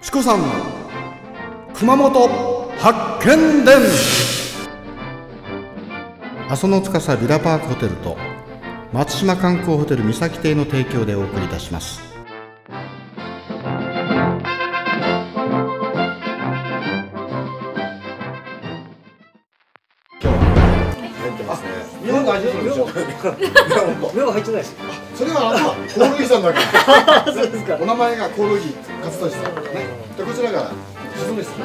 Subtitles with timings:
[0.00, 0.40] チコさん
[1.74, 2.28] 熊本
[2.78, 3.76] 発見伝。
[6.48, 8.16] 阿蘇の司ビラパークホテルと
[8.92, 12.17] 松島観光ホテル三崎邸の提供でお送りいたします。
[21.38, 21.68] ってますね。
[22.04, 24.74] 日本が味するでしょ目が入ってないです。
[25.14, 26.58] それはあのコオロギさんだけ。
[27.32, 27.76] そうですか。
[27.80, 29.86] お名前がコオロギ勝利さんね。
[30.16, 30.72] でこちらが
[31.16, 31.64] 鈴ですね。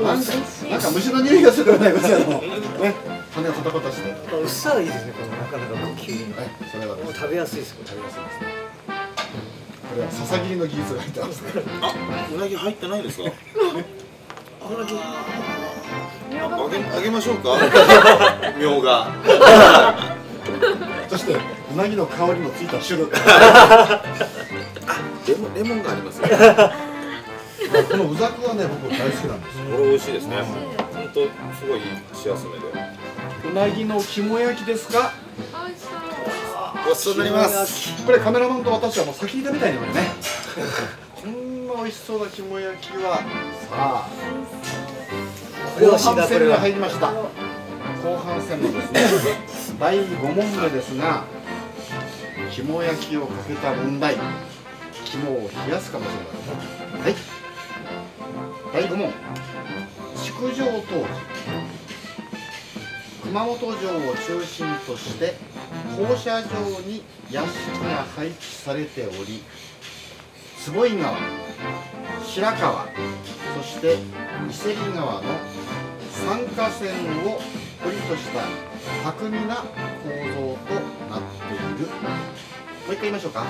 [0.00, 0.32] なんか
[0.70, 2.50] なんか虫の匂いがするよねこちらのね
[3.30, 5.12] 羽をパタパタしてねうっさらいいですね。
[5.12, 5.74] このなかなか。
[6.00, 6.34] 急に。
[6.72, 7.74] それはですもう食べやすいです。
[7.76, 8.40] こ食べやすいです。
[8.40, 8.46] ね
[9.90, 11.50] これは笹切りの技術が入ってますね。
[12.34, 13.30] うなぎ入ってないですか？
[16.46, 17.56] あげあげましょうか？
[18.58, 19.08] みょうが。
[21.08, 23.06] そしてうなぎの香りのついた汁。
[23.08, 23.12] こ
[25.26, 26.28] レモンレモンがありますよ。
[27.96, 29.64] のうざくはね僕大好きなんですよ。
[29.76, 30.36] これ美味しいですね。
[30.92, 31.28] 本当す
[31.68, 31.80] ごい
[32.12, 32.64] 箸休めで。
[33.50, 35.12] うなぎの肝焼きですか？
[36.86, 38.04] ごちそうになります。
[38.04, 40.12] これカメラマンと私はもう先に食べたいねこれね。
[41.22, 43.16] こんな美味しそうな肝焼きは。
[43.16, 43.22] さ
[43.72, 44.06] あ
[45.80, 47.10] 後半戦に入りました。
[47.10, 49.00] 後半戦のですね
[49.80, 51.24] 第5問目ですが
[52.50, 54.16] 肝焼きをかけた問題
[55.04, 56.30] 肝を冷やすかもしれま
[56.94, 57.02] せん。
[57.02, 57.14] はい。
[58.72, 59.12] 第5問。
[60.22, 60.84] 築城当時
[63.22, 63.74] 熊本城を
[64.14, 65.34] 中心として
[65.96, 67.48] 放射状に屋敷
[67.84, 69.42] が配置されており
[70.60, 71.16] 坪井川
[72.24, 72.86] 白川
[73.56, 73.94] そして
[74.48, 75.22] 伊勢木川の
[76.26, 76.70] 三河川
[77.26, 77.40] を
[77.82, 78.40] 堀とした
[79.04, 79.64] 巧みな構
[80.32, 80.74] 造と
[81.10, 81.86] なっている。
[81.86, 83.40] もう一回言いましょうか。
[83.40, 83.46] わ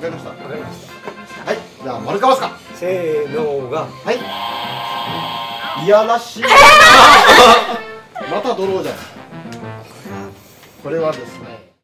[0.00, 0.30] かりました？
[0.30, 1.44] わかりました。
[1.44, 1.58] はい。
[1.82, 2.58] じゃあ丸かわすか。
[2.74, 3.86] せーのが。
[4.04, 4.12] は
[5.80, 5.84] い。
[5.84, 6.42] いやらしい。
[8.30, 9.00] またドローじゃない
[10.82, 11.67] これはですね